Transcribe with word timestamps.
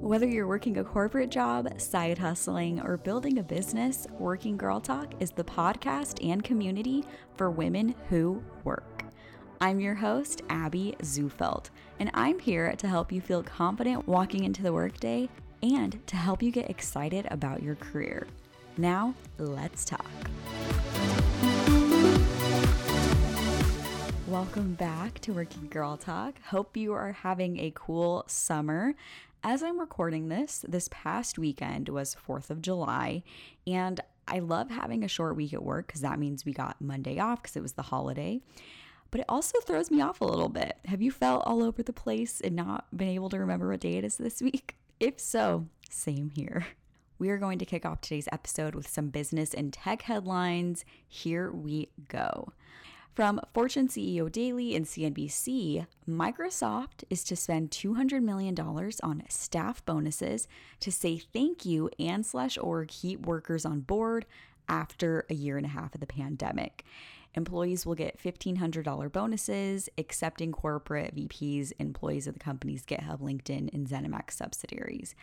Whether 0.00 0.26
you're 0.26 0.46
working 0.46 0.78
a 0.78 0.84
corporate 0.84 1.30
job, 1.30 1.78
side 1.78 2.16
hustling, 2.16 2.80
or 2.80 2.96
building 2.96 3.38
a 3.38 3.42
business, 3.42 4.06
Working 4.18 4.56
Girl 4.56 4.80
Talk 4.80 5.12
is 5.20 5.30
the 5.30 5.44
podcast 5.44 6.26
and 6.26 6.42
community 6.42 7.04
for 7.34 7.50
women 7.50 7.94
who 8.08 8.42
work. 8.64 9.04
I'm 9.60 9.78
your 9.78 9.94
host, 9.94 10.40
Abby 10.48 10.94
Zufelt, 11.02 11.68
and 12.00 12.10
I'm 12.14 12.38
here 12.38 12.74
to 12.76 12.88
help 12.88 13.12
you 13.12 13.20
feel 13.20 13.42
confident 13.42 14.08
walking 14.08 14.44
into 14.44 14.62
the 14.62 14.72
workday 14.72 15.28
and 15.62 15.98
to 16.06 16.16
help 16.16 16.42
you 16.42 16.50
get 16.50 16.70
excited 16.70 17.26
about 17.30 17.62
your 17.62 17.74
career. 17.74 18.26
Now, 18.78 19.14
let's 19.36 19.84
talk. 19.84 20.06
Welcome 24.28 24.72
back 24.72 25.18
to 25.20 25.34
Working 25.34 25.68
Girl 25.68 25.98
Talk. 25.98 26.40
Hope 26.46 26.78
you 26.78 26.94
are 26.94 27.12
having 27.12 27.58
a 27.58 27.72
cool 27.74 28.24
summer. 28.26 28.94
As 29.42 29.62
I'm 29.62 29.78
recording 29.78 30.28
this, 30.28 30.64
this 30.66 30.88
past 30.90 31.38
weekend 31.38 31.90
was 31.90 32.16
4th 32.26 32.48
of 32.48 32.62
July, 32.62 33.22
and 33.66 34.00
I 34.26 34.38
love 34.38 34.70
having 34.70 35.04
a 35.04 35.08
short 35.08 35.36
week 35.36 35.52
at 35.52 35.62
work 35.62 35.88
because 35.88 36.00
that 36.00 36.18
means 36.18 36.46
we 36.46 36.54
got 36.54 36.80
Monday 36.80 37.18
off 37.18 37.42
because 37.42 37.54
it 37.54 37.62
was 37.62 37.74
the 37.74 37.82
holiday. 37.82 38.40
But 39.10 39.20
it 39.20 39.26
also 39.28 39.60
throws 39.60 39.90
me 39.90 40.00
off 40.00 40.22
a 40.22 40.24
little 40.24 40.48
bit. 40.48 40.78
Have 40.86 41.02
you 41.02 41.10
felt 41.10 41.42
all 41.44 41.62
over 41.62 41.82
the 41.82 41.92
place 41.92 42.40
and 42.40 42.56
not 42.56 42.86
been 42.96 43.08
able 43.08 43.28
to 43.28 43.38
remember 43.38 43.68
what 43.68 43.80
day 43.80 43.98
it 43.98 44.04
is 44.04 44.16
this 44.16 44.40
week? 44.40 44.76
If 45.00 45.20
so, 45.20 45.66
same 45.90 46.30
here. 46.30 46.66
We 47.18 47.28
are 47.28 47.36
going 47.36 47.58
to 47.58 47.66
kick 47.66 47.84
off 47.84 48.00
today's 48.00 48.28
episode 48.32 48.74
with 48.74 48.88
some 48.88 49.08
business 49.08 49.52
and 49.52 49.72
tech 49.72 50.02
headlines. 50.02 50.84
Here 51.06 51.50
we 51.50 51.90
go. 52.08 52.52
From 53.14 53.40
Fortune 53.52 53.86
CEO 53.86 54.30
Daily 54.30 54.74
and 54.74 54.84
CNBC, 54.84 55.86
Microsoft 56.08 57.04
is 57.08 57.22
to 57.22 57.36
spend 57.36 57.70
$200 57.70 58.20
million 58.20 58.58
on 58.58 59.22
staff 59.28 59.84
bonuses 59.84 60.48
to 60.80 60.90
say 60.90 61.18
thank 61.18 61.64
you 61.64 61.88
and 61.96 62.26
slash 62.26 62.58
or 62.60 62.86
keep 62.88 63.24
workers 63.24 63.64
on 63.64 63.82
board 63.82 64.26
after 64.68 65.26
a 65.30 65.34
year 65.34 65.56
and 65.56 65.64
a 65.64 65.68
half 65.68 65.94
of 65.94 66.00
the 66.00 66.08
pandemic. 66.08 66.84
Employees 67.34 67.86
will 67.86 67.94
get 67.94 68.18
$1,500 68.18 69.12
bonuses, 69.12 69.88
excepting 69.96 70.50
corporate 70.50 71.14
VPs, 71.14 71.72
employees 71.78 72.26
of 72.26 72.34
the 72.34 72.40
company's 72.40 72.84
GitHub, 72.84 73.20
LinkedIn, 73.20 73.72
and 73.72 73.86
ZeniMax 73.86 74.32
subsidiaries 74.32 75.14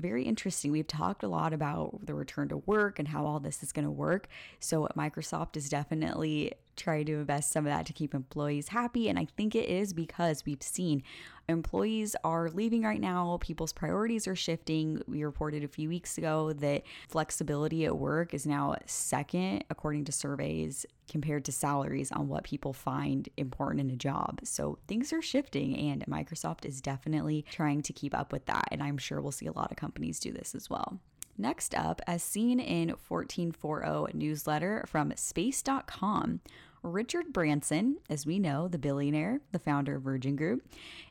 very 0.00 0.24
interesting. 0.24 0.72
We've 0.72 0.86
talked 0.86 1.22
a 1.22 1.28
lot 1.28 1.52
about 1.52 2.06
the 2.06 2.14
return 2.14 2.48
to 2.48 2.56
work 2.58 2.98
and 2.98 3.08
how 3.08 3.26
all 3.26 3.38
this 3.38 3.62
is 3.62 3.72
going 3.72 3.84
to 3.84 3.90
work. 3.90 4.28
So, 4.58 4.88
Microsoft 4.96 5.56
is 5.56 5.68
definitely 5.68 6.54
trying 6.80 7.06
to 7.06 7.14
invest 7.14 7.52
some 7.52 7.66
of 7.66 7.72
that 7.72 7.86
to 7.86 7.92
keep 7.92 8.14
employees 8.14 8.68
happy. 8.68 9.08
And 9.08 9.18
I 9.18 9.26
think 9.36 9.54
it 9.54 9.68
is 9.68 9.92
because 9.92 10.44
we've 10.44 10.62
seen 10.62 11.02
employees 11.48 12.16
are 12.24 12.48
leaving 12.50 12.82
right 12.82 13.00
now, 13.00 13.38
people's 13.40 13.72
priorities 13.72 14.26
are 14.26 14.36
shifting. 14.36 15.02
We 15.06 15.24
reported 15.24 15.64
a 15.64 15.68
few 15.68 15.88
weeks 15.88 16.16
ago 16.16 16.52
that 16.54 16.84
flexibility 17.08 17.84
at 17.84 17.96
work 17.96 18.34
is 18.34 18.46
now 18.46 18.76
second, 18.86 19.64
according 19.70 20.04
to 20.06 20.12
surveys, 20.12 20.86
compared 21.08 21.44
to 21.44 21.52
salaries 21.52 22.12
on 22.12 22.28
what 22.28 22.44
people 22.44 22.72
find 22.72 23.28
important 23.36 23.80
in 23.80 23.90
a 23.90 23.96
job. 23.96 24.40
So 24.44 24.78
things 24.86 25.12
are 25.12 25.22
shifting, 25.22 25.76
and 25.76 26.04
Microsoft 26.06 26.64
is 26.64 26.80
definitely 26.80 27.44
trying 27.50 27.82
to 27.82 27.92
keep 27.92 28.16
up 28.16 28.32
with 28.32 28.46
that. 28.46 28.68
And 28.70 28.82
I'm 28.82 28.98
sure 28.98 29.20
we'll 29.20 29.32
see 29.32 29.46
a 29.46 29.52
lot 29.52 29.70
of 29.70 29.76
companies 29.76 30.20
do 30.20 30.32
this 30.32 30.54
as 30.54 30.70
well. 30.70 31.00
Next 31.36 31.74
up, 31.74 32.02
as 32.06 32.22
seen 32.22 32.60
in 32.60 32.90
1440 32.90 34.16
newsletter 34.16 34.84
from 34.86 35.12
space.com, 35.16 36.40
Richard 36.82 37.32
Branson, 37.32 37.98
as 38.08 38.24
we 38.24 38.38
know, 38.38 38.66
the 38.66 38.78
billionaire, 38.78 39.40
the 39.52 39.58
founder 39.58 39.96
of 39.96 40.02
Virgin 40.02 40.34
Group, 40.34 40.66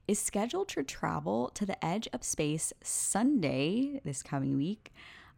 is 0.08 0.18
scheduled 0.18 0.68
to 0.70 0.84
travel 0.84 1.52
to 1.54 1.66
the 1.66 1.84
edge 1.86 2.08
of 2.12 2.24
space 2.24 2.74
Sunday 2.82 4.02
this 4.04 4.24
coming 4.24 4.58
week 4.58 4.92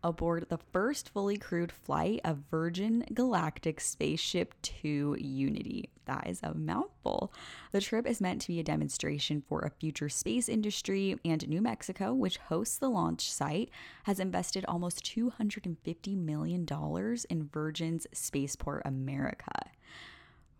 aboard 0.03 0.47
the 0.49 0.57
first 0.57 1.09
fully 1.09 1.37
crewed 1.37 1.71
flight 1.71 2.21
of 2.23 2.39
Virgin 2.49 3.03
Galactic 3.13 3.79
Spaceship 3.79 4.55
2 4.61 5.17
Unity. 5.19 5.89
That 6.05 6.27
is 6.27 6.39
a 6.41 6.53
mouthful. 6.53 7.31
The 7.71 7.81
trip 7.81 8.07
is 8.07 8.21
meant 8.21 8.41
to 8.41 8.47
be 8.47 8.59
a 8.59 8.63
demonstration 8.63 9.43
for 9.47 9.61
a 9.61 9.69
future 9.69 10.09
space 10.09 10.49
industry, 10.49 11.17
and 11.23 11.47
New 11.47 11.61
Mexico, 11.61 12.13
which 12.13 12.37
hosts 12.37 12.77
the 12.77 12.89
launch 12.89 13.29
site, 13.31 13.69
has 14.03 14.19
invested 14.19 14.65
almost 14.65 15.05
$250 15.05 16.17
million 16.17 16.65
in 17.29 17.49
Virgin's 17.49 18.07
Spaceport 18.13 18.81
America. 18.85 19.70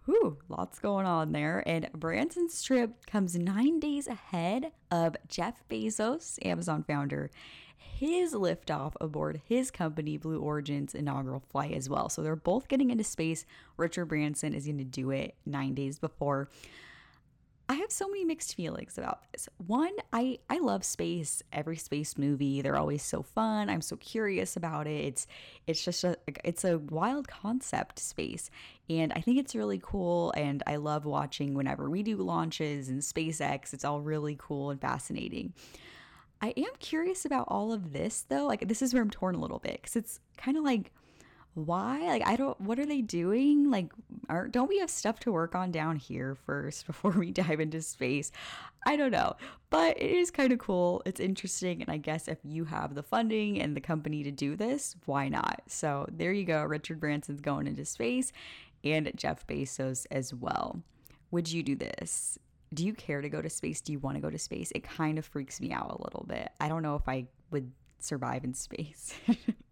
Whew, 0.06 0.38
lots 0.50 0.80
going 0.80 1.06
on 1.06 1.32
there. 1.32 1.64
And 1.68 1.90
Branson's 1.94 2.64
trip 2.64 3.06
comes 3.06 3.36
nine 3.36 3.80
days 3.80 4.08
ahead 4.08 4.72
of 4.90 5.16
Jeff 5.28 5.64
Bezos, 5.70 6.44
Amazon 6.46 6.84
founder, 6.84 7.30
his 7.78 8.34
liftoff 8.34 8.94
aboard 9.00 9.42
his 9.48 9.70
company, 9.70 10.18
Blue 10.18 10.40
Origin's 10.40 10.96
inaugural 10.96 11.44
flight 11.52 11.74
as 11.74 11.88
well. 11.88 12.10
So 12.10 12.24
they're 12.24 12.36
both 12.36 12.68
getting 12.68 12.90
into 12.90 13.04
space. 13.04 13.46
Richard 13.78 14.06
Branson 14.06 14.56
is 14.56 14.66
going 14.66 14.80
to 14.80 14.84
do 14.84 15.12
it 15.12 15.36
nine 15.46 15.76
days 15.76 16.00
before. 16.00 16.50
I 17.72 17.76
have 17.76 17.90
so 17.90 18.10
many 18.10 18.26
mixed 18.26 18.56
feelings 18.56 18.98
about 18.98 19.32
this. 19.32 19.48
One, 19.66 19.94
I 20.12 20.40
I 20.50 20.60
love 20.60 20.84
space. 20.84 21.42
Every 21.54 21.78
space 21.78 22.18
movie, 22.18 22.62
they're 22.62 22.76
always 22.76 23.02
so 23.02 23.22
fun. 23.22 23.70
I'm 23.70 23.80
so 23.80 23.96
curious 23.96 24.58
about 24.58 24.88
it. 24.88 25.06
It's 25.06 25.26
it's 25.68 25.82
just 25.82 26.04
a 26.04 26.18
it's 26.44 26.66
a 26.66 26.80
wild 26.80 27.30
concept 27.30 27.98
space, 27.98 28.50
and 28.90 29.14
I 29.14 29.22
think 29.22 29.40
it's 29.40 29.56
really 29.56 29.80
cool. 29.82 30.34
And 30.36 30.62
I 30.68 30.76
love 30.76 31.06
watching 31.06 31.54
whenever 31.54 31.90
we 31.90 32.04
do 32.04 32.18
launches 32.18 32.90
and 32.90 33.00
SpaceX. 33.02 33.74
It's 33.74 33.86
all 33.86 34.02
really 34.02 34.36
cool 34.38 34.72
and 34.72 34.82
fascinating. 34.82 35.54
I 36.42 36.50
am 36.58 36.74
curious 36.80 37.24
about 37.24 37.46
all 37.48 37.72
of 37.72 37.94
this 37.94 38.26
though. 38.28 38.48
Like 38.48 38.68
this 38.68 38.82
is 38.82 38.94
where 38.94 39.02
I'm 39.02 39.10
torn 39.10 39.36
a 39.36 39.40
little 39.40 39.60
bit 39.60 39.82
because 39.82 39.96
it's 39.96 40.20
kind 40.36 40.58
of 40.58 40.66
like 40.66 40.92
why? 41.54 42.00
Like 42.08 42.24
i 42.26 42.36
don't 42.36 42.60
what 42.62 42.80
are 42.80 42.86
they 42.86 43.02
doing? 43.02 43.70
Like 43.70 43.92
are, 44.30 44.48
don't 44.48 44.70
we 44.70 44.80
have 44.80 44.90
stuff 44.90 45.20
to 45.22 45.32
work 45.32 45.56
on 45.56 45.72
down 45.72 45.98
here 45.98 46.36
first 46.36 46.88
before 46.88 47.12
we 47.12 47.32
dive 47.32 47.60
into 47.60 47.82
space? 47.82 48.32
I 48.86 48.96
don't 48.96 49.12
know. 49.12 49.36
But 49.70 50.02
it 50.02 50.12
is 50.12 50.32
kind 50.32 50.52
of 50.52 50.60
cool. 50.60 51.02
It's 51.06 51.20
interesting 51.20 51.82
and 51.82 51.90
i 51.90 51.98
guess 51.98 52.28
if 52.28 52.40
you 52.44 52.66
have 52.66 52.96
the 52.96 53.04
funding 53.04 53.62
and 53.62 53.76
the 53.76 53.82
company 53.82 54.24
to 54.24 54.32
do 54.32 54.56
this 54.56 54.96
why 55.06 55.28
not? 55.30 55.62
So 55.68 56.06
there 56.12 56.32
you 56.34 56.46
go. 56.46 56.64
Richard 56.64 57.00
branson's 57.00 57.42
going 57.42 57.68
into 57.68 57.86
space 57.86 58.32
and 58.84 59.12
jeff 59.16 59.46
bezos 59.46 60.06
as 60.12 60.34
well. 60.34 60.82
Would 61.32 61.52
you 61.52 61.64
do 61.64 61.76
this? 61.76 62.38
Do 62.74 62.86
you 62.86 62.94
care 62.94 63.22
to 63.22 63.30
go 63.30 63.42
to 63.42 63.50
space? 63.50 63.82
Do 63.82 63.92
you 63.92 64.00
want 64.00 64.16
to 64.16 64.22
go 64.22 64.30
to 64.30 64.40
space? 64.40 64.72
It 64.74 64.84
kind 64.84 65.18
of 65.18 65.26
freaks 65.26 65.60
me 65.60 65.74
out 65.74 65.98
a 66.00 66.04
little 66.04 66.26
bit. 66.28 66.50
I 66.62 66.70
don't 66.70 66.84
know 66.84 66.96
if 66.96 67.08
i 67.10 67.28
would 67.52 67.72
survive 68.00 68.44
in 68.44 68.54
space 68.54 69.14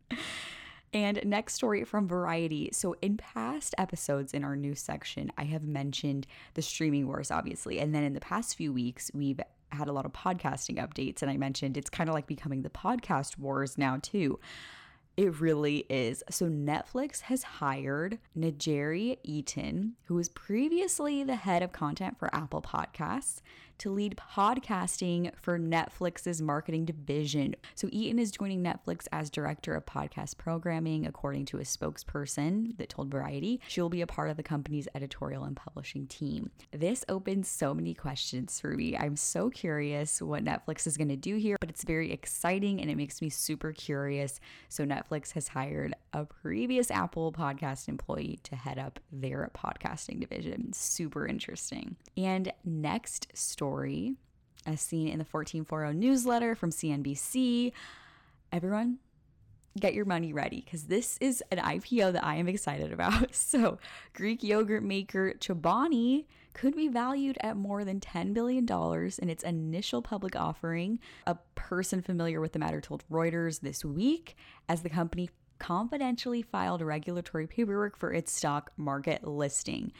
And 0.93 1.21
next 1.23 1.53
story 1.53 1.83
from 1.83 2.07
Variety. 2.07 2.69
So, 2.73 2.95
in 3.01 3.17
past 3.17 3.75
episodes 3.77 4.33
in 4.33 4.43
our 4.43 4.55
news 4.55 4.81
section, 4.81 5.31
I 5.37 5.43
have 5.43 5.63
mentioned 5.63 6.25
the 6.55 6.61
streaming 6.61 7.05
wars, 7.05 7.29
obviously. 7.29 7.79
And 7.79 7.93
then 7.93 8.03
in 8.03 8.13
the 8.13 8.19
past 8.19 8.55
few 8.57 8.73
weeks, 8.73 9.11
we've 9.13 9.39
had 9.71 9.87
a 9.87 9.91
lot 9.91 10.05
of 10.05 10.13
podcasting 10.13 10.77
updates. 10.77 11.21
And 11.21 11.29
I 11.29 11.37
mentioned 11.37 11.77
it's 11.77 11.91
kind 11.91 12.09
of 12.09 12.15
like 12.15 12.25
becoming 12.25 12.63
the 12.63 12.69
podcast 12.69 13.37
wars 13.37 13.77
now, 13.77 13.97
too. 14.01 14.39
It 15.19 15.41
really 15.41 15.85
is. 15.89 16.23
So 16.29 16.45
Netflix 16.45 17.19
has 17.23 17.43
hired 17.43 18.19
N'Jeri 18.37 19.17
Eaton, 19.21 19.95
who 20.05 20.15
was 20.15 20.29
previously 20.29 21.25
the 21.25 21.35
head 21.35 21.61
of 21.61 21.73
content 21.73 22.17
for 22.17 22.33
Apple 22.33 22.61
Podcasts, 22.61 23.41
to 23.79 23.89
lead 23.89 24.17
podcasting 24.17 25.33
for 25.35 25.57
Netflix's 25.57 26.41
marketing 26.41 26.85
division. 26.85 27.55
So 27.75 27.87
Eaton 27.91 28.19
is 28.19 28.31
joining 28.31 28.61
Netflix 28.61 29.07
as 29.11 29.29
director 29.29 29.73
of 29.73 29.85
podcast 29.85 30.37
programming, 30.37 31.05
according 31.05 31.45
to 31.45 31.57
a 31.57 31.61
spokesperson 31.61 32.77
that 32.77 32.89
told 32.89 33.09
Variety. 33.09 33.61
She 33.67 33.81
will 33.81 33.89
be 33.89 34.01
a 34.01 34.07
part 34.07 34.29
of 34.29 34.37
the 34.37 34.43
company's 34.43 34.87
editorial 34.95 35.45
and 35.45 35.55
publishing 35.55 36.07
team. 36.07 36.51
This 36.71 37.05
opens 37.07 37.47
so 37.47 37.73
many 37.73 37.93
questions 37.93 38.59
for 38.59 38.69
me. 38.69 38.97
I'm 38.97 39.15
so 39.15 39.49
curious 39.49 40.21
what 40.21 40.43
Netflix 40.43 40.85
is 40.85 40.97
going 40.97 41.09
to 41.09 41.15
do 41.15 41.37
here, 41.37 41.55
but 41.59 41.69
it's 41.69 41.83
very 41.83 42.11
exciting 42.11 42.81
and 42.81 42.91
it 42.91 42.95
makes 42.95 43.21
me 43.21 43.29
super 43.29 43.71
curious. 43.71 44.41
So 44.67 44.85
Netflix 44.85 45.08
Netflix 45.09 45.33
has 45.33 45.49
hired 45.49 45.93
a 46.13 46.25
previous 46.25 46.91
Apple 46.91 47.31
podcast 47.31 47.87
employee 47.87 48.39
to 48.43 48.55
head 48.55 48.77
up 48.77 48.99
their 49.11 49.49
podcasting 49.55 50.19
division. 50.19 50.73
Super 50.73 51.25
interesting. 51.27 51.95
And 52.17 52.51
next 52.63 53.27
story, 53.33 54.15
as 54.65 54.81
seen 54.81 55.07
in 55.07 55.19
the 55.19 55.25
1440 55.29 55.97
newsletter 55.97 56.55
from 56.55 56.71
CNBC, 56.71 57.71
everyone 58.51 58.99
get 59.79 59.93
your 59.93 60.05
money 60.05 60.33
ready 60.33 60.61
because 60.61 60.83
this 60.83 61.17
is 61.19 61.43
an 61.51 61.57
IPO 61.57 62.13
that 62.13 62.23
I 62.23 62.35
am 62.35 62.47
excited 62.47 62.91
about. 62.93 63.35
So, 63.39 63.79
Greek 64.13 64.43
yogurt 64.43 64.83
maker 64.83 65.33
Chobani 65.39 66.25
could 66.53 66.75
be 66.75 66.87
valued 66.87 67.37
at 67.41 67.57
more 67.57 67.83
than 67.83 67.99
$10 67.99 68.33
billion 68.33 68.65
in 69.19 69.29
its 69.29 69.43
initial 69.43 70.01
public 70.01 70.35
offering. 70.35 70.99
A 71.25 71.35
person 71.55 72.01
familiar 72.01 72.41
with 72.41 72.53
the 72.53 72.59
matter 72.59 72.81
told 72.81 73.03
Reuters 73.09 73.61
this 73.61 73.83
week 73.83 74.35
as 74.67 74.81
the 74.81 74.89
company 74.89 75.29
confidentially 75.59 76.41
filed 76.41 76.81
regulatory 76.81 77.47
paperwork 77.47 77.97
for 77.97 78.13
its 78.13 78.31
stock 78.31 78.71
market 78.77 79.25
listing. 79.25 79.91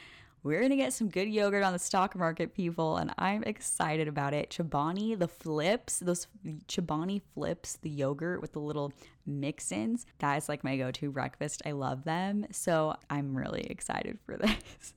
We're 0.44 0.60
going 0.60 0.72
to 0.72 0.78
get 0.78 0.94
some 0.94 1.10
good 1.10 1.28
yogurt 1.28 1.64
on 1.64 1.74
the 1.74 1.80
stock 1.80 2.16
market, 2.16 2.54
people, 2.54 2.98
and 2.98 3.14
I'm 3.18 3.44
excited 3.44 4.08
about 4.08 4.34
it. 4.34 4.50
Chobani, 4.50 5.18
the 5.18 5.28
flips, 5.28 6.00
those 6.00 6.28
Chobani 6.68 7.22
flips, 7.34 7.78
the 7.82 7.90
yogurt 7.90 8.42
with 8.42 8.54
the 8.54 8.60
little 8.60 8.94
mix 9.26 9.72
ins, 9.72 10.06
that 10.20 10.38
is 10.38 10.50
like 10.50 10.64
my 10.64 10.78
go 10.78 10.92
to 10.92 11.12
breakfast. 11.12 11.62
I 11.66 11.72
love 11.72 12.04
them. 12.04 12.46
So 12.52 12.96
I'm 13.10 13.36
really 13.36 13.68
excited 13.70 14.18
for 14.26 14.38
this. 14.38 14.94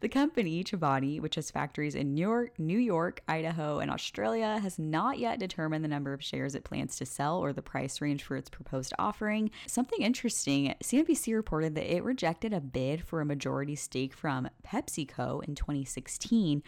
The 0.00 0.08
company, 0.08 0.62
Chobani, 0.64 1.20
which 1.20 1.36
has 1.36 1.50
factories 1.50 1.94
in 1.94 2.14
New 2.14 2.20
York, 2.20 2.58
New 2.58 2.78
York, 2.78 3.20
Idaho, 3.28 3.78
and 3.78 3.90
Australia, 3.90 4.58
has 4.58 4.78
not 4.78 5.18
yet 5.18 5.38
determined 5.38 5.84
the 5.84 5.88
number 5.88 6.12
of 6.12 6.22
shares 6.22 6.54
it 6.54 6.64
plans 6.64 6.96
to 6.96 7.06
sell 7.06 7.38
or 7.38 7.52
the 7.52 7.62
price 7.62 8.00
range 8.00 8.22
for 8.22 8.36
its 8.36 8.50
proposed 8.50 8.92
offering. 8.98 9.50
Something 9.66 10.02
interesting 10.02 10.74
CNBC 10.82 11.34
reported 11.34 11.74
that 11.74 11.94
it 11.94 12.02
rejected 12.02 12.52
a 12.52 12.60
bid 12.60 13.02
for 13.04 13.20
a 13.20 13.26
majority 13.26 13.76
stake 13.76 14.14
from 14.14 14.48
PepsiCo 14.66 15.42
in 15.44 15.54
2016, 15.54 16.62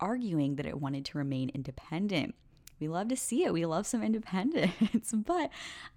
arguing 0.00 0.56
that 0.56 0.66
it 0.66 0.80
wanted 0.80 1.04
to 1.06 1.18
remain 1.18 1.50
independent. 1.50 2.34
We 2.82 2.88
love 2.88 3.06
to 3.08 3.16
see 3.16 3.44
it. 3.44 3.52
We 3.52 3.64
love 3.64 3.86
some 3.86 4.02
independence. 4.02 5.12
but 5.14 5.50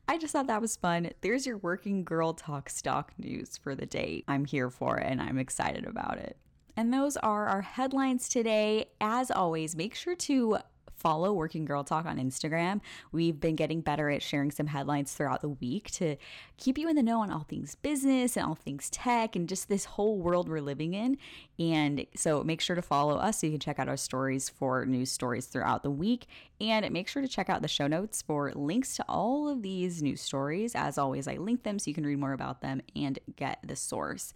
I 0.07 0.19
just 0.19 0.31
thought 0.33 0.47
that 0.47 0.61
was 0.61 0.75
fun. 0.75 1.09
There's 1.21 1.47
your 1.47 1.57
working 1.57 2.03
girl 2.03 2.33
talk 2.33 2.69
stock 2.69 3.11
news 3.17 3.57
for 3.57 3.73
the 3.75 3.87
day. 3.87 4.23
I'm 4.27 4.45
here 4.45 4.69
for 4.69 4.99
it 4.99 5.07
and 5.09 5.19
I'm 5.19 5.39
excited 5.39 5.85
about 5.85 6.19
it. 6.19 6.37
And 6.77 6.93
those 6.93 7.17
are 7.17 7.47
our 7.47 7.61
headlines 7.61 8.27
today. 8.27 8.87
As 8.99 9.31
always, 9.31 9.75
make 9.75 9.95
sure 9.95 10.15
to 10.15 10.57
follow 11.05 11.31
Working 11.31 11.65
Girl 11.65 11.83
Talk 11.83 12.05
on 12.05 12.17
Instagram. 12.17 12.81
We've 13.11 13.39
been 13.39 13.55
getting 13.55 13.81
better 13.81 14.09
at 14.09 14.23
sharing 14.23 14.49
some 14.49 14.67
headlines 14.67 15.13
throughout 15.13 15.41
the 15.41 15.49
week 15.49 15.91
to 15.91 16.15
keep 16.57 16.77
you 16.77 16.89
in 16.89 16.95
the 16.95 17.03
know 17.03 17.21
on 17.21 17.29
all 17.29 17.45
things 17.47 17.75
business 17.75 18.35
and 18.35 18.45
all 18.45 18.55
things 18.55 18.89
tech 18.89 19.35
and 19.35 19.47
just 19.47 19.69
this 19.69 19.85
whole 19.85 20.17
world 20.17 20.49
we're 20.49 20.61
living 20.61 20.93
in. 20.95 21.17
And 21.59 22.07
so 22.15 22.43
make 22.43 22.59
sure 22.59 22.75
to 22.75 22.81
follow 22.81 23.17
us 23.17 23.39
so 23.39 23.47
you 23.47 23.53
can 23.53 23.59
check 23.59 23.77
out 23.77 23.87
our 23.87 23.97
stories 23.97 24.49
for 24.49 24.85
news 24.85 25.11
stories 25.11 25.45
throughout 25.45 25.83
the 25.83 25.91
week. 25.91 26.25
And 26.59 26.89
make 26.91 27.07
sure 27.07 27.21
to 27.21 27.27
check 27.27 27.49
out 27.49 27.61
the 27.61 27.67
show 27.67 27.87
notes 27.87 28.21
for 28.21 28.51
links 28.53 28.95
to 28.95 29.05
all 29.07 29.47
of 29.47 29.61
these 29.61 30.01
news 30.01 30.21
stories. 30.21 30.73
As 30.73 30.97
always, 30.97 31.27
I 31.27 31.35
link 31.35 31.63
them 31.63 31.77
so 31.77 31.89
you 31.89 31.93
can 31.93 32.05
read 32.05 32.19
more 32.19 32.33
about 32.33 32.61
them 32.61 32.81
and 32.95 33.19
get 33.35 33.59
the 33.63 33.75
source. 33.75 34.33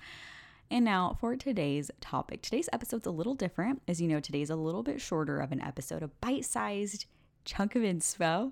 And 0.72 0.86
now 0.86 1.18
for 1.20 1.36
today's 1.36 1.90
topic. 2.00 2.44
Today's 2.44 2.70
episode's 2.72 3.08
a 3.08 3.12
little 3.12 3.34
different. 3.34 3.82
As 3.88 4.00
you 4.00 4.08
know, 4.08 4.20
today's 4.20 4.52
a 4.52 4.56
little 4.56 4.84
bit 4.84 5.02
shorter 5.02 5.40
of 5.40 5.52
an 5.52 5.62
episode, 5.62 6.04
a 6.04 6.08
bite 6.08 6.46
sized 6.46 7.06
chunk 7.44 7.76
of 7.76 7.82
inspo. 7.82 8.52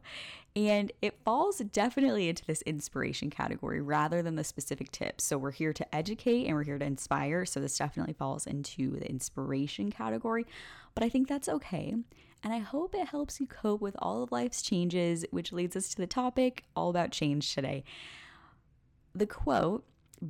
And 0.56 0.92
it 1.04 1.20
falls 1.24 1.60
definitely 1.60 2.30
into 2.30 2.44
this 2.46 2.64
inspiration 2.64 3.30
category 3.30 3.80
rather 3.80 4.24
than 4.24 4.36
the 4.36 4.44
specific 4.44 4.92
tips. 4.92 5.24
So 5.24 5.38
we're 5.38 5.52
here 5.52 5.74
to 5.74 5.96
educate 5.96 6.48
and 6.48 6.56
we're 6.56 6.64
here 6.64 6.80
to 6.80 6.86
inspire. 6.86 7.46
So 7.46 7.60
this 7.60 7.78
definitely 7.78 8.14
falls 8.14 8.48
into 8.48 8.98
the 8.98 9.08
inspiration 9.08 9.92
category. 9.92 10.48
But 10.96 11.04
I 11.04 11.10
think 11.10 11.28
that's 11.28 11.48
okay. 11.48 11.94
And 12.44 12.54
I 12.54 12.58
hope 12.58 12.96
it 12.96 13.10
helps 13.10 13.40
you 13.40 13.46
cope 13.46 13.82
with 13.82 13.96
all 14.00 14.24
of 14.24 14.32
life's 14.32 14.64
changes, 14.64 15.24
which 15.30 15.54
leads 15.54 15.76
us 15.76 15.90
to 15.90 15.98
the 15.98 16.08
topic 16.08 16.64
all 16.76 16.90
about 16.90 17.12
change 17.12 17.54
today. 17.54 17.84
The 19.14 19.28
quote 19.28 19.84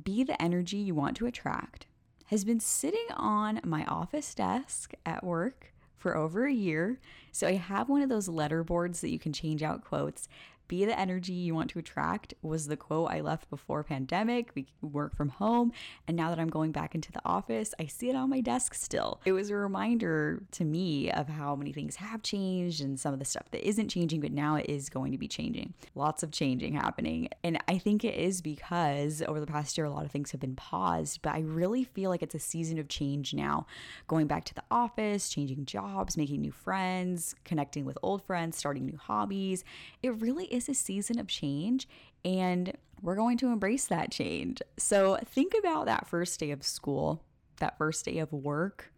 be 0.04 0.24
the 0.24 0.40
energy 0.40 0.76
you 0.76 0.94
want 0.94 1.16
to 1.16 1.26
attract 1.26 1.86
has 2.26 2.44
been 2.44 2.60
sitting 2.60 3.06
on 3.16 3.60
my 3.64 3.84
office 3.86 4.34
desk 4.34 4.92
at 5.06 5.24
work 5.24 5.72
for 5.96 6.16
over 6.16 6.46
a 6.46 6.52
year. 6.52 7.00
So 7.32 7.46
I 7.46 7.54
have 7.54 7.88
one 7.88 8.02
of 8.02 8.08
those 8.08 8.28
letter 8.28 8.64
boards 8.64 9.00
that 9.00 9.10
you 9.10 9.18
can 9.18 9.32
change 9.32 9.62
out 9.62 9.84
quotes 9.84 10.28
be 10.68 10.84
the 10.84 10.98
energy 10.98 11.32
you 11.32 11.54
want 11.54 11.70
to 11.70 11.78
attract 11.78 12.34
was 12.42 12.66
the 12.66 12.76
quote 12.76 13.10
I 13.10 13.20
left 13.20 13.48
before 13.50 13.82
pandemic. 13.82 14.50
We 14.54 14.66
work 14.82 15.16
from 15.16 15.30
home. 15.30 15.72
And 16.06 16.16
now 16.16 16.28
that 16.28 16.38
I'm 16.38 16.50
going 16.50 16.72
back 16.72 16.94
into 16.94 17.10
the 17.10 17.22
office, 17.24 17.74
I 17.80 17.86
see 17.86 18.10
it 18.10 18.16
on 18.16 18.28
my 18.28 18.40
desk 18.42 18.74
still. 18.74 19.20
It 19.24 19.32
was 19.32 19.50
a 19.50 19.56
reminder 19.56 20.42
to 20.52 20.64
me 20.64 21.10
of 21.10 21.28
how 21.28 21.56
many 21.56 21.72
things 21.72 21.96
have 21.96 22.22
changed 22.22 22.82
and 22.82 23.00
some 23.00 23.14
of 23.14 23.18
the 23.18 23.24
stuff 23.24 23.50
that 23.50 23.66
isn't 23.66 23.88
changing, 23.88 24.20
but 24.20 24.30
now 24.30 24.56
it 24.56 24.66
is 24.68 24.90
going 24.90 25.12
to 25.12 25.18
be 25.18 25.26
changing. 25.26 25.72
Lots 25.94 26.22
of 26.22 26.30
changing 26.30 26.74
happening. 26.74 27.30
And 27.42 27.58
I 27.66 27.78
think 27.78 28.04
it 28.04 28.14
is 28.14 28.42
because 28.42 29.22
over 29.26 29.40
the 29.40 29.46
past 29.46 29.78
year, 29.78 29.86
a 29.86 29.90
lot 29.90 30.04
of 30.04 30.10
things 30.10 30.32
have 30.32 30.40
been 30.40 30.56
paused, 30.56 31.22
but 31.22 31.34
I 31.34 31.40
really 31.40 31.84
feel 31.84 32.10
like 32.10 32.22
it's 32.22 32.34
a 32.34 32.38
season 32.38 32.78
of 32.78 32.88
change 32.88 33.32
now. 33.32 33.66
Going 34.06 34.26
back 34.26 34.44
to 34.44 34.54
the 34.54 34.64
office, 34.70 35.30
changing 35.30 35.64
jobs, 35.64 36.16
making 36.18 36.42
new 36.42 36.52
friends, 36.52 37.17
connecting 37.44 37.84
with 37.84 37.98
old 38.02 38.22
friends, 38.22 38.56
starting 38.56 38.86
new 38.86 38.98
hobbies. 38.98 39.64
It 40.02 40.20
really 40.20 40.46
is 40.46 40.68
a 40.68 40.74
season 40.74 41.18
of 41.18 41.28
change 41.28 41.88
and 42.24 42.76
we're 43.00 43.16
going 43.16 43.38
to 43.38 43.48
embrace 43.48 43.86
that 43.86 44.10
change. 44.10 44.60
So 44.76 45.18
think 45.24 45.54
about 45.58 45.86
that 45.86 46.06
first 46.06 46.40
day 46.40 46.50
of 46.50 46.64
school, 46.64 47.22
that 47.58 47.78
first 47.78 48.04
day 48.04 48.18
of 48.18 48.32
work, 48.32 48.92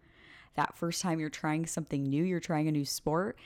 that 0.54 0.76
first 0.76 1.02
time 1.02 1.20
you're 1.20 1.28
trying 1.28 1.66
something 1.66 2.02
new, 2.02 2.24
you're 2.24 2.40
trying 2.40 2.68
a 2.68 2.72
new 2.72 2.84
sport. 2.84 3.38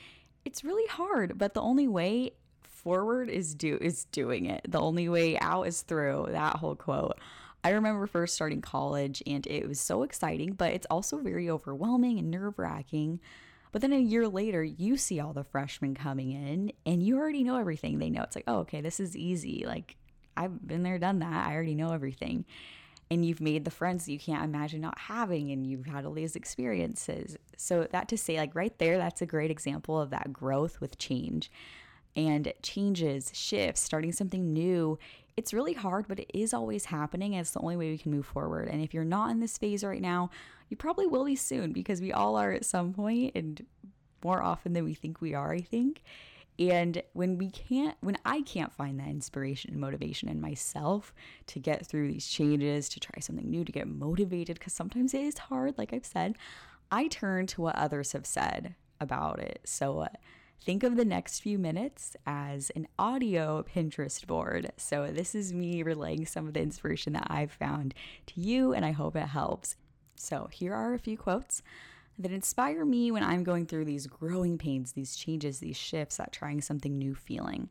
It's 0.45 0.63
really 0.63 0.87
hard, 0.87 1.37
but 1.37 1.53
the 1.53 1.61
only 1.61 1.87
way 1.87 2.31
forward 2.63 3.29
is 3.29 3.55
do 3.55 3.77
is 3.81 4.05
doing 4.05 4.45
it. 4.45 4.61
The 4.67 4.79
only 4.79 5.09
way 5.09 5.39
out 5.39 5.63
is 5.63 5.81
through. 5.81 6.27
That 6.29 6.57
whole 6.57 6.75
quote. 6.75 7.19
I 7.63 7.69
remember 7.71 8.05
first 8.05 8.35
starting 8.35 8.61
college 8.61 9.23
and 9.25 9.45
it 9.47 9.67
was 9.67 9.79
so 9.79 10.03
exciting, 10.03 10.53
but 10.53 10.71
it's 10.71 10.85
also 10.91 11.17
very 11.17 11.49
overwhelming 11.49 12.19
and 12.19 12.29
nerve-wracking. 12.29 13.19
But 13.75 13.81
then 13.81 13.91
a 13.91 13.99
year 13.99 14.25
later, 14.29 14.63
you 14.63 14.95
see 14.95 15.19
all 15.19 15.33
the 15.33 15.43
freshmen 15.43 15.95
coming 15.95 16.31
in 16.31 16.71
and 16.85 17.03
you 17.03 17.17
already 17.17 17.43
know 17.43 17.57
everything 17.57 17.99
they 17.99 18.09
know. 18.09 18.21
It's 18.21 18.33
like, 18.33 18.45
oh, 18.47 18.59
okay, 18.59 18.79
this 18.79 19.01
is 19.01 19.17
easy. 19.17 19.65
Like, 19.67 19.97
I've 20.37 20.65
been 20.65 20.81
there, 20.81 20.97
done 20.97 21.19
that. 21.19 21.45
I 21.45 21.53
already 21.53 21.75
know 21.75 21.91
everything. 21.91 22.45
And 23.11 23.25
you've 23.25 23.41
made 23.41 23.65
the 23.65 23.71
friends 23.71 24.07
you 24.07 24.17
can't 24.17 24.45
imagine 24.45 24.79
not 24.79 24.97
having, 24.97 25.51
and 25.51 25.67
you've 25.67 25.87
had 25.87 26.05
all 26.05 26.13
these 26.13 26.37
experiences. 26.37 27.35
So, 27.57 27.85
that 27.91 28.07
to 28.07 28.17
say, 28.17 28.37
like, 28.37 28.55
right 28.55 28.79
there, 28.79 28.97
that's 28.97 29.21
a 29.21 29.25
great 29.25 29.51
example 29.51 29.99
of 29.99 30.09
that 30.11 30.31
growth 30.31 30.79
with 30.79 30.97
change 30.97 31.51
and 32.15 32.53
changes, 32.61 33.29
shifts, 33.33 33.81
starting 33.81 34.13
something 34.13 34.53
new. 34.53 34.97
It's 35.37 35.53
really 35.53 35.73
hard, 35.73 36.07
but 36.07 36.19
it 36.19 36.31
is 36.33 36.53
always 36.53 36.85
happening. 36.85 37.33
And 37.33 37.41
it's 37.41 37.51
the 37.51 37.59
only 37.59 37.75
way 37.75 37.91
we 37.91 37.97
can 37.97 38.11
move 38.11 38.25
forward. 38.25 38.67
And 38.69 38.81
if 38.81 38.93
you're 38.93 39.03
not 39.03 39.31
in 39.31 39.39
this 39.39 39.57
phase 39.57 39.83
right 39.83 40.01
now, 40.01 40.29
you 40.69 40.77
probably 40.77 41.07
will 41.07 41.25
be 41.25 41.35
soon 41.35 41.73
because 41.73 42.01
we 42.01 42.13
all 42.13 42.35
are 42.35 42.51
at 42.51 42.65
some 42.65 42.93
point 42.93 43.33
and 43.35 43.65
more 44.23 44.41
often 44.41 44.73
than 44.73 44.85
we 44.85 44.93
think 44.93 45.21
we 45.21 45.33
are, 45.33 45.53
I 45.53 45.59
think. 45.59 46.01
And 46.57 47.03
when 47.13 47.37
we 47.37 47.49
can't, 47.49 47.97
when 47.99 48.17
I 48.23 48.41
can't 48.41 48.71
find 48.71 48.99
that 48.99 49.09
inspiration 49.09 49.71
and 49.71 49.79
motivation 49.79 50.29
in 50.29 50.39
myself 50.39 51.13
to 51.47 51.59
get 51.59 51.85
through 51.85 52.07
these 52.07 52.27
changes, 52.27 52.87
to 52.89 52.99
try 52.99 53.19
something 53.19 53.49
new, 53.49 53.65
to 53.65 53.71
get 53.71 53.87
motivated, 53.87 54.57
because 54.57 54.73
sometimes 54.73 55.13
it 55.13 55.21
is 55.21 55.37
hard, 55.37 55.77
like 55.77 55.91
I've 55.91 56.05
said, 56.05 56.37
I 56.91 57.07
turn 57.07 57.45
to 57.47 57.61
what 57.61 57.75
others 57.75 58.13
have 58.13 58.25
said 58.25 58.75
about 59.01 59.39
it. 59.39 59.59
So 59.65 59.99
uh, 59.99 60.07
think 60.61 60.83
of 60.83 60.95
the 60.95 61.05
next 61.05 61.39
few 61.39 61.57
minutes 61.57 62.15
as 62.25 62.69
an 62.71 62.87
audio 62.97 63.63
Pinterest 63.63 64.25
board. 64.25 64.71
So 64.77 65.11
this 65.11 65.35
is 65.35 65.53
me 65.53 65.83
relaying 65.83 66.25
some 66.25 66.47
of 66.47 66.53
the 66.53 66.61
inspiration 66.61 67.13
that 67.13 67.27
I've 67.29 67.51
found 67.51 67.93
to 68.27 68.41
you, 68.41 68.73
and 68.73 68.85
I 68.85 68.91
hope 68.91 69.15
it 69.15 69.27
helps. 69.27 69.75
So, 70.15 70.47
here 70.51 70.73
are 70.73 70.93
a 70.93 70.99
few 70.99 71.17
quotes 71.17 71.61
that 72.17 72.31
inspire 72.31 72.85
me 72.85 73.11
when 73.11 73.23
I'm 73.23 73.43
going 73.43 73.65
through 73.65 73.85
these 73.85 74.07
growing 74.07 74.57
pains, 74.57 74.93
these 74.93 75.15
changes, 75.15 75.59
these 75.59 75.77
shifts, 75.77 76.17
that 76.17 76.31
trying 76.31 76.61
something 76.61 76.97
new 76.97 77.13
feeling. 77.13 77.69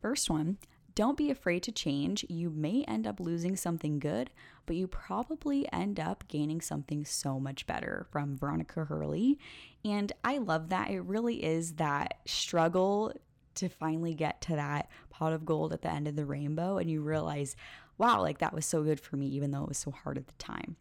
First 0.00 0.28
one, 0.28 0.58
don't 0.98 1.16
be 1.16 1.30
afraid 1.30 1.62
to 1.62 1.70
change. 1.70 2.26
You 2.28 2.50
may 2.50 2.82
end 2.88 3.06
up 3.06 3.20
losing 3.20 3.54
something 3.54 4.00
good, 4.00 4.30
but 4.66 4.74
you 4.74 4.88
probably 4.88 5.72
end 5.72 6.00
up 6.00 6.24
gaining 6.26 6.60
something 6.60 7.04
so 7.04 7.38
much 7.38 7.68
better 7.68 8.04
from 8.10 8.36
Veronica 8.36 8.84
Hurley. 8.84 9.38
And 9.84 10.12
I 10.24 10.38
love 10.38 10.70
that. 10.70 10.90
It 10.90 11.02
really 11.02 11.44
is 11.44 11.74
that 11.74 12.14
struggle 12.26 13.12
to 13.54 13.68
finally 13.68 14.12
get 14.12 14.40
to 14.40 14.56
that 14.56 14.90
pot 15.08 15.32
of 15.32 15.46
gold 15.46 15.72
at 15.72 15.82
the 15.82 15.92
end 15.92 16.08
of 16.08 16.16
the 16.16 16.26
rainbow. 16.26 16.78
And 16.78 16.90
you 16.90 17.00
realize, 17.00 17.54
wow, 17.96 18.20
like 18.20 18.38
that 18.38 18.52
was 18.52 18.66
so 18.66 18.82
good 18.82 18.98
for 18.98 19.16
me, 19.16 19.26
even 19.26 19.52
though 19.52 19.62
it 19.62 19.68
was 19.68 19.78
so 19.78 19.92
hard 19.92 20.18
at 20.18 20.26
the 20.26 20.32
time. 20.32 20.74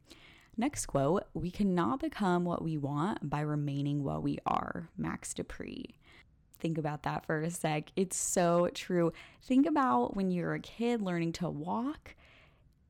Next 0.57 0.87
quote 0.87 1.25
We 1.35 1.51
cannot 1.51 1.99
become 1.99 2.43
what 2.43 2.63
we 2.63 2.75
want 2.75 3.29
by 3.29 3.41
remaining 3.41 4.03
what 4.03 4.23
we 4.23 4.39
are. 4.47 4.89
Max 4.97 5.35
De 5.35 5.43
Pree. 5.43 5.99
Think 6.59 6.77
about 6.77 7.03
that 7.03 7.25
for 7.25 7.41
a 7.41 7.49
sec. 7.49 7.91
It's 7.95 8.17
so 8.17 8.69
true. 8.73 9.13
Think 9.43 9.65
about 9.65 10.15
when 10.15 10.31
you're 10.31 10.53
a 10.53 10.59
kid 10.59 11.01
learning 11.01 11.33
to 11.33 11.49
walk. 11.49 12.15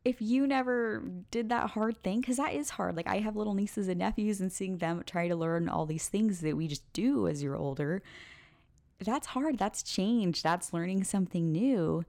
If 0.06 0.22
you 0.22 0.48
never 0.48 1.04
did 1.32 1.50
that 1.50 1.72
hard 1.72 2.02
thing, 2.02 2.22
because 2.22 2.38
that 2.38 2.54
is 2.54 2.70
hard. 2.70 2.96
Like, 2.96 3.08
I 3.08 3.20
have 3.20 3.36
little 3.36 3.56
nieces 3.56 3.90
and 3.90 4.00
nephews, 4.00 4.40
and 4.40 4.52
seeing 4.52 4.78
them 4.78 5.04
try 5.06 5.28
to 5.28 5.36
learn 5.36 5.68
all 5.68 5.86
these 5.86 6.08
things 6.08 6.40
that 6.42 6.56
we 6.56 6.68
just 6.68 6.92
do 6.94 7.28
as 7.28 7.44
you're 7.44 7.58
older, 7.58 8.02
that's 9.00 9.28
hard. 9.28 9.58
That's 9.58 9.84
change. 9.84 10.44
That's 10.44 10.72
learning 10.74 11.04
something 11.04 11.52
new. 11.52 12.06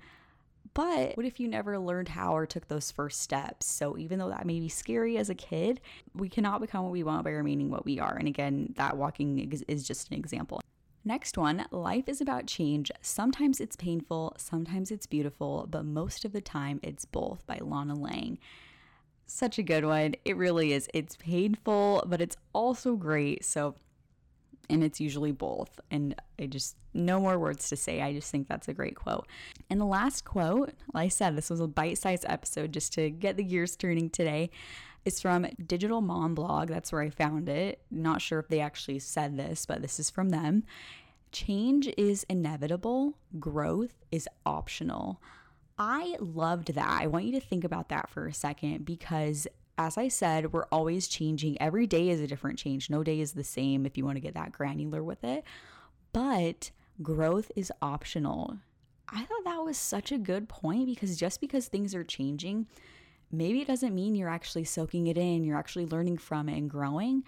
But 0.75 1.17
what 1.17 1.27
if 1.27 1.41
you 1.41 1.49
never 1.49 1.79
learned 1.79 2.09
how 2.09 2.37
or 2.37 2.47
took 2.47 2.69
those 2.69 2.93
first 2.93 3.21
steps? 3.21 3.67
So 3.67 3.99
even 3.99 4.19
though 4.19 4.29
that 4.29 4.47
may 4.47 4.61
be 4.61 4.69
scary 4.69 5.17
as 5.17 5.29
a 5.29 5.35
kid, 5.35 5.81
we 6.15 6.29
cannot 6.29 6.61
become 6.61 6.85
what 6.85 6.93
we 6.93 7.03
want 7.03 7.25
by 7.25 7.31
remaining 7.31 7.69
what 7.69 7.85
we 7.85 7.99
are. 7.99 8.15
And 8.15 8.29
again, 8.29 8.75
that 8.77 8.97
walking 8.97 9.65
is 9.67 9.89
just 9.89 10.11
an 10.11 10.17
example. 10.17 10.61
Next 11.09 11.39
one 11.39 11.65
life 11.71 12.07
is 12.07 12.21
about 12.21 12.47
change. 12.47 12.93
Sometimes 13.01 13.63
it's 13.63 13.77
painful, 13.77 14.35
sometimes 14.37 14.91
it's 14.91 15.07
beautiful, 15.07 15.67
but 15.71 15.87
most 15.87 16.27
of 16.27 16.33
the 16.35 16.43
time 16.43 16.81
it's 16.83 17.07
both 17.07 17.47
by 17.47 17.61
Lana 17.63 17.95
Lang. 17.95 18.39
such 19.27 19.59
a 19.59 19.63
good 19.63 19.87
one. 19.87 20.17
It 20.27 20.37
really 20.37 20.73
is. 20.75 20.89
It's 20.93 21.17
painful, 21.17 22.05
but 22.07 22.21
it's 22.21 22.37
also 22.53 22.97
great. 22.97 23.43
So, 23.43 23.75
and 24.69 24.83
it's 24.83 25.01
usually 25.01 25.33
both. 25.33 25.81
And 25.91 26.15
I 26.39 26.47
just, 26.47 26.77
no 26.93 27.21
more 27.21 27.39
words 27.39 27.69
to 27.69 27.77
say. 27.77 28.03
I 28.03 28.13
just 28.13 28.31
think 28.31 28.49
that's 28.49 28.69
a 28.69 28.75
great 28.75 28.95
quote. 28.95 29.27
And 29.71 29.81
the 29.81 29.87
last 29.87 30.25
quote, 30.25 30.75
like 30.93 31.07
I 31.07 31.09
said, 31.09 31.37
this 31.37 31.51
was 31.51 31.61
a 31.61 31.67
bite 31.67 31.99
sized 31.99 32.25
episode 32.29 32.73
just 32.73 32.93
to 32.95 33.11
get 33.11 33.37
the 33.37 33.45
gears 33.45 33.77
turning 33.77 34.11
today. 34.11 34.51
It's 35.09 35.23
from 35.23 35.47
Digital 35.67 36.03
Mom 36.03 36.35
Blog. 36.35 36.69
That's 36.69 36.93
where 36.93 37.01
I 37.01 37.09
found 37.09 37.49
it. 37.49 37.81
Not 37.91 38.21
sure 38.21 38.39
if 38.41 38.49
they 38.49 38.61
actually 38.61 38.99
said 38.99 39.39
this, 39.39 39.65
but 39.65 39.81
this 39.81 39.99
is 39.99 40.11
from 40.11 40.29
them. 40.29 40.65
Change 41.33 41.89
is 41.97 42.27
inevitable, 42.29 43.15
growth 43.39 44.05
is 44.13 44.29
optional. 44.45 45.23
I 45.79 46.17
loved 46.21 46.75
that. 46.75 47.01
I 47.01 47.07
want 47.07 47.25
you 47.25 47.33
to 47.33 47.41
think 47.41 47.65
about 47.65 47.89
that 47.89 48.11
for 48.11 48.27
a 48.27 48.35
second 48.35 48.85
because 48.85 49.47
as 49.79 49.97
I 49.97 50.09
said, 50.09 50.53
we're 50.53 50.67
always 50.67 51.09
changing. 51.09 51.57
Every 51.59 51.87
day 51.87 52.11
is 52.11 52.21
a 52.21 52.27
different 52.27 52.59
change. 52.59 52.91
No 52.91 53.03
day 53.03 53.19
is 53.19 53.33
the 53.33 53.45
same 53.45 53.87
if 53.87 53.97
you 53.97 54.05
want 54.05 54.17
to 54.17 54.21
get 54.21 54.35
that 54.35 54.53
granular 54.53 55.03
with 55.03 55.25
it. 55.25 55.43
But 56.13 56.71
growth 57.01 57.51
is 57.57 57.73
optional. 57.81 58.59
I 59.09 59.25
thought 59.25 59.45
that 59.45 59.65
was 59.65 59.79
such 59.79 60.13
a 60.13 60.19
good 60.19 60.51
point 60.51 60.85
because 60.85 61.17
just 61.17 61.41
because 61.41 61.67
things 61.67 61.95
are 61.95 62.05
changing, 62.05 62.67
maybe 63.31 63.61
it 63.61 63.67
doesn't 63.67 63.95
mean 63.95 64.15
you're 64.15 64.29
actually 64.29 64.65
soaking 64.65 65.07
it 65.07 65.19
in, 65.19 65.45
you're 65.45 65.59
actually 65.59 65.87
learning 65.87 66.19
from 66.19 66.49
it 66.49 66.57
and 66.57 66.71
growing. 66.71 67.25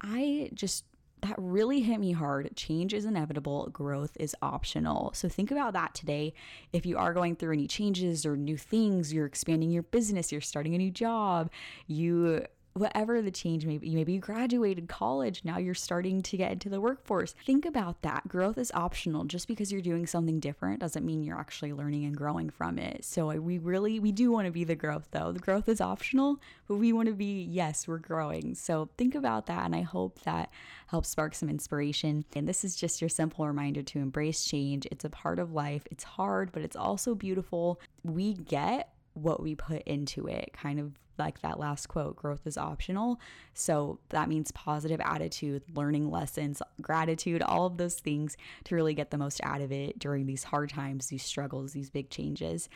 I 0.00 0.50
just 0.54 0.84
that 1.22 1.34
really 1.38 1.80
hit 1.80 1.98
me 2.00 2.12
hard. 2.12 2.54
Change 2.54 2.92
is 2.92 3.06
inevitable, 3.06 3.68
growth 3.72 4.14
is 4.20 4.36
optional. 4.42 5.10
So 5.14 5.28
think 5.28 5.50
about 5.50 5.72
that 5.72 5.94
today. 5.94 6.34
If 6.72 6.84
you 6.84 6.98
are 6.98 7.14
going 7.14 7.36
through 7.36 7.54
any 7.54 7.66
changes 7.66 8.26
or 8.26 8.36
new 8.36 8.58
things, 8.58 9.12
you're 9.12 9.24
expanding 9.24 9.70
your 9.70 9.84
business, 9.84 10.30
you're 10.30 10.42
starting 10.42 10.74
a 10.74 10.78
new 10.78 10.90
job, 10.90 11.50
you 11.86 12.44
whatever 12.74 13.22
the 13.22 13.30
change 13.30 13.64
may 13.64 13.78
be. 13.78 13.94
Maybe 13.94 14.14
you 14.14 14.18
graduated 14.18 14.88
college, 14.88 15.42
now 15.44 15.58
you're 15.58 15.74
starting 15.74 16.22
to 16.22 16.36
get 16.36 16.52
into 16.52 16.68
the 16.68 16.80
workforce. 16.80 17.34
Think 17.46 17.64
about 17.64 18.02
that. 18.02 18.26
Growth 18.26 18.58
is 18.58 18.72
optional. 18.74 19.24
Just 19.24 19.46
because 19.46 19.70
you're 19.70 19.80
doing 19.80 20.06
something 20.06 20.40
different 20.40 20.80
doesn't 20.80 21.06
mean 21.06 21.22
you're 21.22 21.38
actually 21.38 21.72
learning 21.72 22.04
and 22.04 22.16
growing 22.16 22.50
from 22.50 22.78
it. 22.78 23.04
So 23.04 23.28
we 23.40 23.58
really 23.58 24.00
we 24.00 24.10
do 24.10 24.32
want 24.32 24.46
to 24.46 24.52
be 24.52 24.64
the 24.64 24.74
growth 24.74 25.08
though. 25.12 25.30
The 25.30 25.38
growth 25.38 25.68
is 25.68 25.80
optional, 25.80 26.40
but 26.66 26.76
we 26.76 26.92
want 26.92 27.08
to 27.08 27.14
be 27.14 27.42
yes, 27.42 27.86
we're 27.86 27.98
growing. 27.98 28.54
So 28.56 28.88
think 28.98 29.14
about 29.14 29.46
that 29.46 29.64
and 29.66 29.74
I 29.74 29.82
hope 29.82 30.20
that 30.22 30.50
helps 30.88 31.08
spark 31.08 31.34
some 31.34 31.48
inspiration. 31.48 32.24
And 32.34 32.48
this 32.48 32.64
is 32.64 32.74
just 32.74 33.00
your 33.00 33.08
simple 33.08 33.46
reminder 33.46 33.82
to 33.82 33.98
embrace 34.00 34.44
change. 34.44 34.86
It's 34.90 35.04
a 35.04 35.10
part 35.10 35.38
of 35.38 35.52
life. 35.52 35.86
It's 35.92 36.04
hard, 36.04 36.50
but 36.50 36.62
it's 36.62 36.76
also 36.76 37.14
beautiful. 37.14 37.80
We 38.02 38.34
get 38.34 38.93
what 39.14 39.42
we 39.42 39.54
put 39.54 39.82
into 39.82 40.26
it, 40.26 40.52
kind 40.52 40.78
of 40.78 40.92
like 41.18 41.40
that 41.42 41.58
last 41.60 41.86
quote 41.86 42.16
growth 42.16 42.46
is 42.46 42.58
optional. 42.58 43.20
So 43.52 44.00
that 44.08 44.28
means 44.28 44.50
positive 44.50 45.00
attitude, 45.00 45.62
learning 45.74 46.10
lessons, 46.10 46.60
gratitude, 46.80 47.42
all 47.42 47.66
of 47.66 47.76
those 47.76 47.94
things 47.94 48.36
to 48.64 48.74
really 48.74 48.94
get 48.94 49.10
the 49.10 49.18
most 49.18 49.40
out 49.44 49.60
of 49.60 49.70
it 49.70 49.98
during 49.98 50.26
these 50.26 50.44
hard 50.44 50.70
times, 50.70 51.06
these 51.06 51.22
struggles, 51.22 51.72
these 51.72 51.90
big 51.90 52.10
changes. 52.10 52.68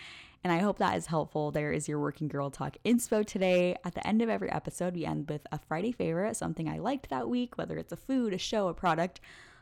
And 0.44 0.52
I 0.52 0.58
hope 0.58 0.78
that 0.78 0.96
is 0.96 1.06
helpful. 1.06 1.50
There 1.50 1.72
is 1.72 1.88
your 1.88 1.98
Working 1.98 2.28
Girl 2.28 2.48
Talk 2.48 2.76
inspo 2.84 3.26
today. 3.26 3.74
At 3.84 3.94
the 3.94 4.06
end 4.06 4.22
of 4.22 4.28
every 4.28 4.50
episode, 4.52 4.94
we 4.94 5.04
end 5.04 5.28
with 5.28 5.44
a 5.50 5.58
Friday 5.58 5.90
favorite, 5.90 6.36
something 6.36 6.68
I 6.68 6.78
liked 6.78 7.10
that 7.10 7.28
week, 7.28 7.58
whether 7.58 7.76
it's 7.76 7.92
a 7.92 7.96
food, 7.96 8.32
a 8.32 8.38
show, 8.38 8.68
a 8.68 8.74
product. 8.74 9.20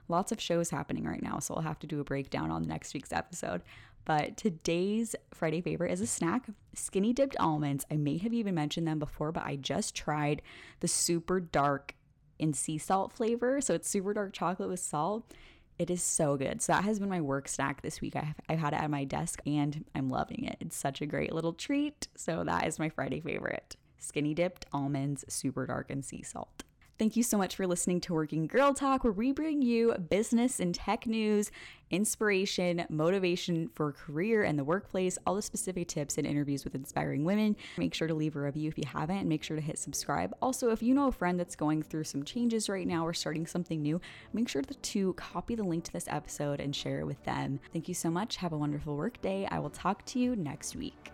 Lots 0.09 0.33
of 0.33 0.40
shows 0.40 0.71
happening 0.71 1.04
right 1.04 1.23
now, 1.23 1.38
so 1.38 1.54
I'll 1.54 1.62
have 1.62 1.78
to 1.80 1.87
do 1.87 1.99
a 1.99 2.04
breakdown 2.04 2.50
on 2.50 2.62
next 2.62 2.92
week's 2.95 3.12
episode. 3.12 3.62
But 4.07 4.37
today's 4.37 5.17
Friday 5.35 5.61
favorite 5.61 5.93
is 5.93 6.01
a 6.01 6.07
snack 6.07 6.47
skinny 6.75 7.13
dipped 7.13 7.37
almonds. 7.39 7.85
I 7.91 7.97
may 7.97 8.17
have 8.19 8.33
even 8.33 8.55
mentioned 8.55 8.87
them 8.87 9.01
before, 9.01 9.33
but 9.33 9.45
I 9.45 9.57
just 9.57 9.95
tried 9.95 10.43
the 10.81 10.89
super 10.89 11.41
dark 11.41 11.95
in 12.39 12.53
sea 12.55 12.79
salt 12.79 13.13
flavor. 13.13 13.61
So 13.61 13.75
it's 13.75 13.89
super 13.89 14.15
dark 14.15 14.33
chocolate 14.33 14.69
with 14.69 14.81
salt. 14.81 15.35
It 15.77 15.91
is 15.91 16.03
so 16.03 16.37
good. 16.37 16.63
So 16.63 16.73
that 16.73 16.85
has 16.85 17.01
been 17.01 17.09
my 17.09 17.21
work 17.21 17.49
snack 17.49 17.83
this 17.83 18.01
week. 18.01 18.15
I've, 18.15 18.35
I've 18.49 18.61
had 18.61 18.73
it 18.73 18.81
at 18.81 18.91
my 18.91 19.03
desk 19.03 19.43
and 19.45 19.85
I'm 19.95 20.09
loving 20.09 20.45
it. 20.45 20.57
It's 20.61 20.77
such 20.77 21.03
a 21.03 21.07
great 21.07 21.33
little 21.33 21.53
treat. 21.53 22.07
So 22.17 22.45
that 22.45 22.67
is 22.67 22.79
my 22.79 22.89
Friday 22.89 23.21
favorite 23.21 23.77
skinny 23.99 24.35
dipped 24.35 24.67
almonds, 24.73 25.25
super 25.29 25.67
dark, 25.67 25.91
and 25.91 26.05
sea 26.05 26.23
salt. 26.23 26.63
Thank 26.99 27.15
you 27.15 27.23
so 27.23 27.37
much 27.37 27.57
for 27.57 27.67
listening 27.67 28.00
to 28.03 28.15
Working 28.15 28.47
Girl 28.47 28.73
Talk, 28.73 29.05
where 29.05 29.12
we 29.12 29.31
bring 29.31 29.61
you 29.61 29.93
business 30.09 30.61
and 30.61 30.75
tech 30.75 31.07
news, 31.07 31.50
inspiration, 31.91 32.87
motivation 32.88 33.69
for 33.75 33.93
career 33.93 34.45
and 34.45 34.59
the 34.59 34.65
workplace, 34.65 35.19
all 35.26 35.35
the 35.35 35.43
specific 35.43 35.88
tips 35.88 36.17
and 36.17 36.26
interviews 36.26 36.65
with 36.65 36.75
inspiring 36.75 37.26
women. 37.26 37.55
Make 37.76 37.93
sure 37.93 38.09
to 38.09 38.15
leave 38.15 38.35
a 38.35 38.41
review 38.41 38.69
if 38.69 38.79
you 38.79 38.85
haven't, 38.91 39.19
and 39.19 39.29
make 39.29 39.43
sure 39.43 39.57
to 39.57 39.62
hit 39.62 39.79
subscribe. 39.79 40.35
Also, 40.41 40.71
if 40.71 40.83
you 40.83 40.95
know 40.95 41.09
a 41.09 41.12
friend 41.12 41.38
that's 41.38 41.55
going 41.55 41.83
through 41.83 42.05
some 42.05 42.25
changes 42.25 42.67
right 42.71 42.87
now 42.87 43.07
or 43.07 43.12
starting 43.12 43.47
something 43.47 43.83
new, 43.83 44.00
make 44.33 44.49
sure 44.49 44.62
to 44.62 45.12
copy 45.12 45.55
the 45.55 45.65
link 45.65 45.85
to 45.85 45.93
this 45.93 46.09
episode 46.09 46.61
and 46.61 46.75
share 46.75 47.00
it 47.00 47.07
with 47.07 47.23
them. 47.25 47.61
Thank 47.75 47.88
you 47.88 47.95
so 47.95 48.11
much. 48.11 48.37
Have 48.37 48.55
a 48.55 48.59
wonderful 48.59 48.97
work 48.97 49.21
day. 49.21 49.47
I 49.50 49.59
will 49.59 49.69
talk 49.69 50.03
to 50.07 50.19
you 50.19 50.35
next 50.35 50.75
week. 50.75 51.12